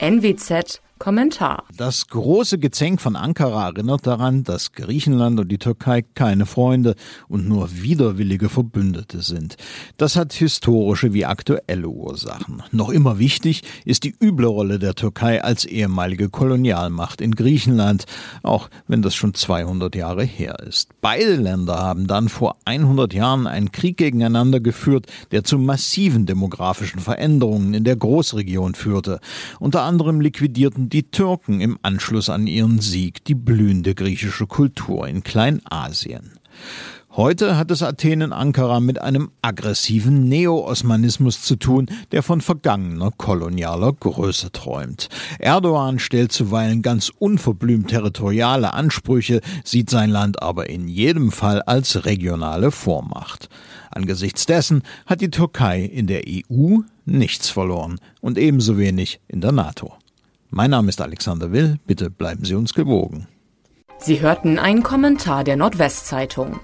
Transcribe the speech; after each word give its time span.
NWZ 0.00 0.80
Kommentar. 1.04 1.64
Das 1.76 2.06
große 2.06 2.58
Gezänk 2.58 2.98
von 2.98 3.14
Ankara 3.14 3.66
erinnert 3.66 4.06
daran, 4.06 4.42
dass 4.42 4.72
Griechenland 4.72 5.38
und 5.38 5.48
die 5.52 5.58
Türkei 5.58 6.00
keine 6.00 6.46
Freunde 6.46 6.94
und 7.28 7.46
nur 7.46 7.68
widerwillige 7.82 8.48
Verbündete 8.48 9.20
sind. 9.20 9.58
Das 9.98 10.16
hat 10.16 10.32
historische 10.32 11.12
wie 11.12 11.26
aktuelle 11.26 11.88
Ursachen. 11.88 12.62
Noch 12.72 12.88
immer 12.88 13.18
wichtig 13.18 13.64
ist 13.84 14.04
die 14.04 14.14
üble 14.18 14.46
Rolle 14.46 14.78
der 14.78 14.94
Türkei 14.94 15.44
als 15.44 15.66
ehemalige 15.66 16.30
Kolonialmacht 16.30 17.20
in 17.20 17.32
Griechenland, 17.32 18.06
auch 18.42 18.70
wenn 18.88 19.02
das 19.02 19.14
schon 19.14 19.34
200 19.34 19.94
Jahre 19.94 20.24
her 20.24 20.58
ist. 20.60 20.88
Beide 21.02 21.36
Länder 21.36 21.80
haben 21.80 22.06
dann 22.06 22.30
vor 22.30 22.56
100 22.64 23.12
Jahren 23.12 23.46
einen 23.46 23.72
Krieg 23.72 23.98
gegeneinander 23.98 24.58
geführt, 24.58 25.04
der 25.32 25.44
zu 25.44 25.58
massiven 25.58 26.24
demografischen 26.24 27.00
Veränderungen 27.00 27.74
in 27.74 27.84
der 27.84 27.96
Großregion 27.96 28.74
führte. 28.74 29.20
Unter 29.60 29.82
anderem 29.82 30.22
liquidierten 30.22 30.93
die 30.94 31.10
Türken 31.10 31.60
im 31.60 31.76
Anschluss 31.82 32.28
an 32.28 32.46
ihren 32.46 32.78
Sieg 32.78 33.24
die 33.24 33.34
blühende 33.34 33.96
griechische 33.96 34.46
Kultur 34.46 35.08
in 35.08 35.24
Kleinasien. 35.24 36.38
Heute 37.10 37.56
hat 37.56 37.72
es 37.72 37.82
Athen 37.82 38.20
in 38.20 38.32
Ankara 38.32 38.78
mit 38.78 39.00
einem 39.00 39.32
aggressiven 39.42 40.28
Neo-Osmanismus 40.28 41.42
zu 41.42 41.56
tun, 41.56 41.86
der 42.12 42.22
von 42.22 42.40
vergangener 42.40 43.10
kolonialer 43.10 43.92
Größe 43.92 44.52
träumt. 44.52 45.08
Erdogan 45.40 45.98
stellt 45.98 46.30
zuweilen 46.30 46.80
ganz 46.80 47.10
unverblümt 47.18 47.90
territoriale 47.90 48.72
Ansprüche, 48.72 49.40
sieht 49.64 49.90
sein 49.90 50.10
Land 50.10 50.42
aber 50.42 50.70
in 50.70 50.86
jedem 50.86 51.32
Fall 51.32 51.60
als 51.62 52.04
regionale 52.04 52.70
Vormacht. 52.70 53.48
Angesichts 53.90 54.46
dessen 54.46 54.82
hat 55.06 55.20
die 55.20 55.30
Türkei 55.30 55.82
in 55.82 56.06
der 56.06 56.22
EU 56.28 56.78
nichts 57.04 57.48
verloren 57.48 57.98
und 58.20 58.38
ebenso 58.38 58.78
wenig 58.78 59.18
in 59.26 59.40
der 59.40 59.50
NATO. 59.50 59.94
Mein 60.50 60.70
Name 60.70 60.88
ist 60.88 61.00
Alexander 61.00 61.52
Will. 61.52 61.78
Bitte 61.86 62.10
bleiben 62.10 62.44
Sie 62.44 62.54
uns 62.54 62.74
gewogen. 62.74 63.26
Sie 63.98 64.20
hörten 64.20 64.58
einen 64.58 64.82
Kommentar 64.82 65.44
der 65.44 65.56
Nordwestzeitung. 65.56 66.60